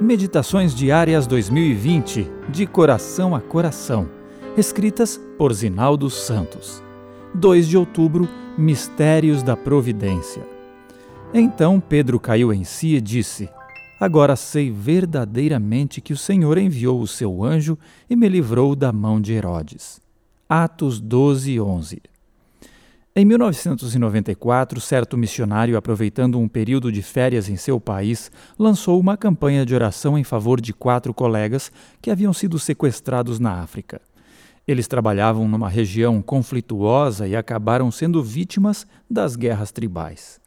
Meditações 0.00 0.76
Diárias 0.76 1.26
2020, 1.26 2.30
de 2.50 2.68
coração 2.68 3.34
a 3.34 3.40
coração, 3.40 4.08
escritas 4.56 5.20
por 5.36 5.52
Zinaldo 5.52 6.08
Santos. 6.08 6.80
2 7.34 7.66
de 7.66 7.76
outubro, 7.76 8.28
Mistérios 8.56 9.42
da 9.42 9.56
Providência. 9.56 10.46
Então 11.34 11.80
Pedro 11.80 12.20
caiu 12.20 12.52
em 12.52 12.62
si 12.62 12.94
e 12.94 13.00
disse: 13.00 13.48
Agora 13.98 14.36
sei 14.36 14.70
verdadeiramente 14.70 16.00
que 16.00 16.12
o 16.12 16.16
Senhor 16.16 16.58
enviou 16.58 17.00
o 17.00 17.06
seu 17.06 17.42
anjo 17.42 17.76
e 18.08 18.14
me 18.14 18.28
livrou 18.28 18.76
da 18.76 18.92
mão 18.92 19.20
de 19.20 19.32
Herodes. 19.32 20.00
Atos 20.48 21.00
12, 21.00 21.60
11. 21.60 22.00
Em 23.16 23.24
1994, 23.24 24.80
certo 24.80 25.16
missionário, 25.16 25.76
aproveitando 25.76 26.38
um 26.38 26.46
período 26.46 26.92
de 26.92 27.02
férias 27.02 27.48
em 27.48 27.56
seu 27.56 27.80
país, 27.80 28.30
lançou 28.58 29.00
uma 29.00 29.16
campanha 29.16 29.66
de 29.66 29.74
oração 29.74 30.16
em 30.16 30.22
favor 30.22 30.60
de 30.60 30.72
quatro 30.72 31.12
colegas 31.12 31.72
que 32.00 32.10
haviam 32.10 32.32
sido 32.32 32.58
sequestrados 32.58 33.40
na 33.40 33.60
África. 33.60 34.00
Eles 34.68 34.86
trabalhavam 34.86 35.48
numa 35.48 35.68
região 35.68 36.20
conflituosa 36.20 37.26
e 37.26 37.34
acabaram 37.34 37.90
sendo 37.90 38.22
vítimas 38.22 38.86
das 39.10 39.34
guerras 39.34 39.72
tribais. 39.72 40.38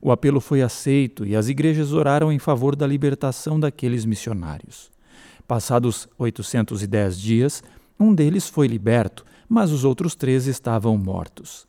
O 0.00 0.12
apelo 0.12 0.40
foi 0.40 0.62
aceito 0.62 1.24
e 1.24 1.34
as 1.34 1.48
igrejas 1.48 1.92
oraram 1.92 2.30
em 2.30 2.38
favor 2.38 2.76
da 2.76 2.86
libertação 2.86 3.58
daqueles 3.58 4.04
missionários. 4.04 4.90
Passados 5.48 6.08
810 6.18 7.18
dias, 7.18 7.62
um 7.98 8.14
deles 8.14 8.48
foi 8.48 8.66
liberto, 8.66 9.24
mas 9.48 9.70
os 9.70 9.84
outros 9.84 10.14
três 10.14 10.46
estavam 10.46 10.96
mortos. 10.98 11.66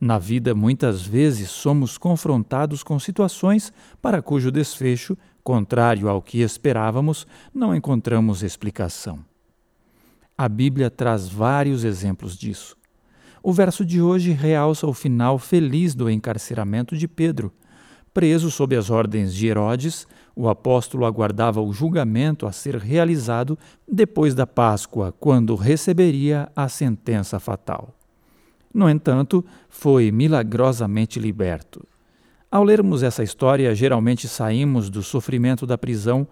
Na 0.00 0.18
vida, 0.18 0.54
muitas 0.54 1.02
vezes 1.02 1.50
somos 1.50 1.96
confrontados 1.96 2.82
com 2.82 2.98
situações 2.98 3.72
para 4.02 4.20
cujo 4.20 4.50
desfecho, 4.50 5.16
contrário 5.42 6.08
ao 6.08 6.20
que 6.20 6.42
esperávamos, 6.42 7.26
não 7.54 7.74
encontramos 7.74 8.42
explicação. 8.42 9.24
A 10.36 10.48
Bíblia 10.48 10.90
traz 10.90 11.28
vários 11.28 11.82
exemplos 11.82 12.36
disso. 12.36 12.76
O 13.42 13.52
verso 13.52 13.86
de 13.86 14.02
hoje 14.02 14.32
realça 14.32 14.86
o 14.86 14.92
final 14.92 15.38
feliz 15.38 15.94
do 15.94 16.10
encarceramento 16.10 16.94
de 16.94 17.08
Pedro. 17.08 17.50
Preso 18.12 18.50
sob 18.50 18.76
as 18.76 18.90
ordens 18.90 19.32
de 19.32 19.46
Herodes, 19.46 20.06
o 20.34 20.48
apóstolo 20.48 21.06
aguardava 21.06 21.62
o 21.62 21.72
julgamento 21.72 22.46
a 22.46 22.52
ser 22.52 22.76
realizado 22.76 23.58
depois 23.90 24.34
da 24.34 24.46
Páscoa, 24.46 25.14
quando 25.18 25.54
receberia 25.54 26.50
a 26.54 26.68
sentença 26.68 27.40
fatal. 27.40 27.94
No 28.76 28.90
entanto, 28.90 29.42
foi 29.70 30.12
milagrosamente 30.12 31.18
liberto. 31.18 31.82
Ao 32.50 32.62
lermos 32.62 33.02
essa 33.02 33.22
história, 33.22 33.74
geralmente 33.74 34.28
saímos 34.28 34.90
do 34.90 35.02
sofrimento 35.02 35.66
da 35.66 35.78
prisão 35.78 36.28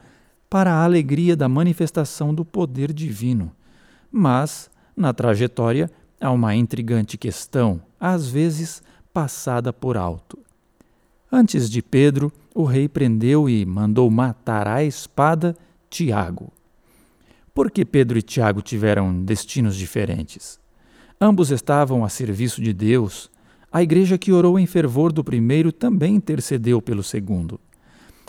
para 0.50 0.70
a 0.70 0.84
alegria 0.84 1.34
da 1.34 1.48
manifestação 1.48 2.34
do 2.34 2.44
poder 2.44 2.92
divino. 2.92 3.50
Mas, 4.12 4.70
na 4.94 5.14
trajetória, 5.14 5.90
há 6.20 6.30
uma 6.30 6.54
intrigante 6.54 7.16
questão, 7.16 7.80
às 7.98 8.28
vezes 8.28 8.82
passada 9.10 9.72
por 9.72 9.96
alto. 9.96 10.38
Antes 11.32 11.70
de 11.70 11.80
Pedro, 11.80 12.30
o 12.54 12.64
rei 12.64 12.90
prendeu 12.90 13.48
e 13.48 13.64
mandou 13.64 14.10
matar 14.10 14.68
à 14.68 14.84
espada 14.84 15.56
Tiago. 15.88 16.52
Por 17.54 17.70
que 17.70 17.86
Pedro 17.86 18.18
e 18.18 18.22
Tiago 18.22 18.60
tiveram 18.60 19.24
destinos 19.24 19.74
diferentes? 19.76 20.62
Ambos 21.20 21.50
estavam 21.50 22.04
a 22.04 22.08
serviço 22.08 22.60
de 22.60 22.72
Deus. 22.72 23.30
A 23.72 23.82
igreja 23.82 24.18
que 24.18 24.32
orou 24.32 24.58
em 24.58 24.66
fervor 24.66 25.12
do 25.12 25.24
primeiro 25.24 25.72
também 25.72 26.16
intercedeu 26.16 26.82
pelo 26.82 27.02
segundo. 27.02 27.60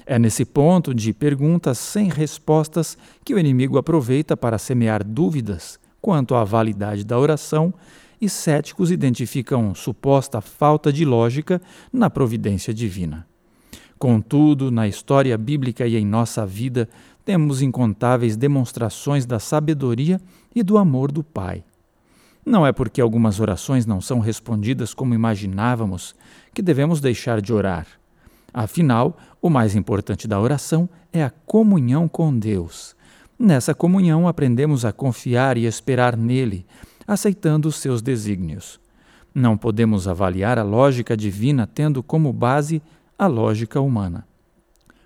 É 0.05 0.19
nesse 0.19 0.45
ponto 0.45 0.93
de 0.93 1.11
perguntas 1.11 1.79
sem 1.79 2.09
respostas 2.09 2.97
que 3.23 3.33
o 3.33 3.39
inimigo 3.39 3.77
aproveita 3.77 4.37
para 4.37 4.57
semear 4.57 5.03
dúvidas 5.03 5.79
quanto 5.99 6.35
à 6.35 6.43
validade 6.43 7.03
da 7.03 7.17
oração 7.17 7.73
e 8.21 8.29
céticos 8.29 8.91
identificam 8.91 9.73
suposta 9.73 10.39
falta 10.41 10.93
de 10.93 11.03
lógica 11.03 11.59
na 11.91 12.09
providência 12.09 12.71
divina. 12.71 13.25
Contudo, 13.97 14.69
na 14.69 14.87
história 14.87 15.35
bíblica 15.37 15.87
e 15.87 15.95
em 15.95 16.05
nossa 16.05 16.45
vida, 16.45 16.87
temos 17.23 17.61
incontáveis 17.61 18.37
demonstrações 18.37 19.25
da 19.25 19.39
sabedoria 19.39 20.21
e 20.53 20.61
do 20.61 20.77
amor 20.77 21.11
do 21.11 21.23
Pai. 21.23 21.63
Não 22.45 22.65
é 22.65 22.71
porque 22.71 23.01
algumas 23.01 23.39
orações 23.39 23.85
não 23.85 23.99
são 23.99 24.19
respondidas 24.19 24.93
como 24.93 25.15
imaginávamos 25.15 26.13
que 26.53 26.61
devemos 26.61 27.01
deixar 27.01 27.41
de 27.41 27.51
orar. 27.51 27.87
Afinal, 28.53 29.17
o 29.41 29.49
mais 29.49 29.75
importante 29.75 30.27
da 30.27 30.39
oração 30.39 30.87
é 31.11 31.23
a 31.23 31.29
comunhão 31.29 32.07
com 32.07 32.37
Deus. 32.37 32.95
Nessa 33.37 33.73
comunhão 33.73 34.27
aprendemos 34.27 34.85
a 34.85 34.93
confiar 34.93 35.57
e 35.57 35.65
esperar 35.65 36.15
nele, 36.15 36.65
aceitando 37.05 37.67
os 37.67 37.77
seus 37.77 38.01
desígnios. 38.01 38.79
Não 39.33 39.57
podemos 39.57 40.07
avaliar 40.07 40.57
a 40.57 40.63
lógica 40.63 41.17
divina 41.17 41.67
tendo 41.67 42.01
como 42.01 42.31
base 42.31 42.81
a 43.19 43.27
lógica 43.27 43.81
humana. 43.81 44.25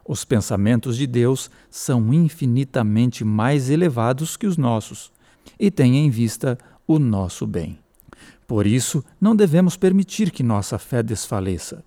Os 0.07 0.25
pensamentos 0.25 0.97
de 0.97 1.07
Deus 1.07 1.49
são 1.69 2.13
infinitamente 2.13 3.23
mais 3.23 3.69
elevados 3.69 4.35
que 4.35 4.45
os 4.45 4.57
nossos 4.57 5.11
e 5.59 5.72
têm 5.72 5.97
em 5.97 6.09
vista 6.09 6.57
o 6.89 6.97
nosso 6.97 7.45
bem. 7.45 7.77
Por 8.47 8.66
isso, 8.66 9.05
não 9.22 9.35
devemos 9.35 9.77
permitir 9.77 10.31
que 10.31 10.41
nossa 10.41 10.79
fé 10.79 11.03
desfaleça. 11.03 11.83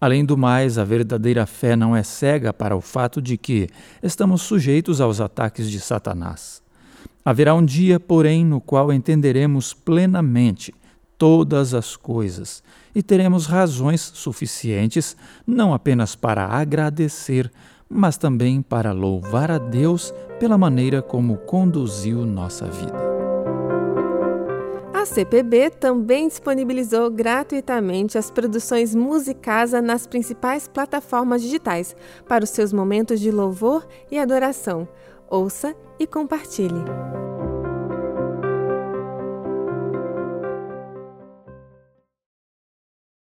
Além 0.00 0.24
do 0.24 0.34
mais, 0.34 0.78
a 0.78 0.84
verdadeira 0.84 1.44
fé 1.44 1.76
não 1.76 1.94
é 1.94 2.02
cega 2.02 2.54
para 2.54 2.74
o 2.74 2.80
fato 2.80 3.20
de 3.20 3.36
que 3.36 3.68
estamos 4.02 4.40
sujeitos 4.40 4.98
aos 4.98 5.20
ataques 5.20 5.70
de 5.70 5.78
Satanás. 5.78 6.62
Haverá 7.22 7.54
um 7.54 7.62
dia, 7.62 8.00
porém, 8.00 8.46
no 8.46 8.58
qual 8.58 8.90
entenderemos 8.90 9.74
plenamente 9.74 10.72
todas 11.18 11.74
as 11.74 11.94
coisas 11.94 12.62
e 12.94 13.02
teremos 13.02 13.44
razões 13.44 14.00
suficientes 14.00 15.14
não 15.46 15.74
apenas 15.74 16.16
para 16.16 16.46
agradecer, 16.46 17.52
mas 17.90 18.16
também 18.16 18.62
para 18.62 18.92
louvar 18.92 19.50
a 19.50 19.58
Deus 19.58 20.14
pela 20.40 20.56
maneira 20.56 21.02
como 21.02 21.36
conduziu 21.36 22.24
nossa 22.24 22.64
vida. 22.70 23.15
A 25.06 25.08
CPB 25.08 25.70
também 25.70 26.26
disponibilizou 26.26 27.08
gratuitamente 27.08 28.18
as 28.18 28.28
produções 28.28 28.92
Musicasa 28.92 29.80
nas 29.80 30.04
principais 30.04 30.66
plataformas 30.66 31.42
digitais 31.42 31.94
para 32.26 32.42
os 32.42 32.50
seus 32.50 32.72
momentos 32.72 33.20
de 33.20 33.30
louvor 33.30 33.86
e 34.10 34.18
adoração. 34.18 34.88
Ouça 35.30 35.76
e 35.96 36.08
compartilhe. 36.08 36.82